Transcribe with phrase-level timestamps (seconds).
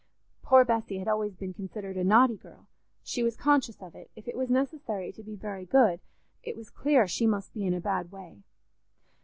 [0.41, 2.65] Poor Bessy had always been considered a naughty girl;
[3.03, 5.99] she was conscious of it; if it was necessary to be very good,
[6.41, 8.41] it was clear she must be in a bad way.